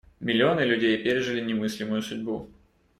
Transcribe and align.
Миллионы 0.19 0.61
людей 0.61 0.97
пережили 0.97 1.41
немыслимую 1.41 2.01
судьбу. 2.01 2.49